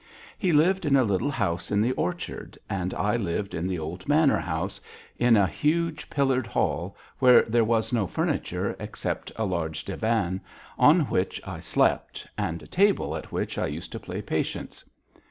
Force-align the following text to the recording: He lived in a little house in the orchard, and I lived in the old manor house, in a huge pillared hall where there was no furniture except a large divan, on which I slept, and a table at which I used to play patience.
He 0.39 0.51
lived 0.51 0.83
in 0.87 0.95
a 0.95 1.03
little 1.03 1.29
house 1.29 1.69
in 1.69 1.79
the 1.79 1.91
orchard, 1.91 2.57
and 2.67 2.91
I 2.95 3.15
lived 3.17 3.53
in 3.53 3.67
the 3.67 3.77
old 3.77 4.07
manor 4.09 4.39
house, 4.39 4.81
in 5.19 5.37
a 5.37 5.45
huge 5.45 6.09
pillared 6.09 6.47
hall 6.47 6.97
where 7.19 7.43
there 7.43 7.63
was 7.63 7.93
no 7.93 8.07
furniture 8.07 8.75
except 8.79 9.31
a 9.35 9.45
large 9.45 9.85
divan, 9.85 10.41
on 10.79 11.01
which 11.01 11.39
I 11.45 11.59
slept, 11.59 12.25
and 12.35 12.63
a 12.63 12.67
table 12.67 13.15
at 13.15 13.31
which 13.31 13.59
I 13.59 13.67
used 13.67 13.91
to 13.91 13.99
play 13.99 14.23
patience. 14.23 14.83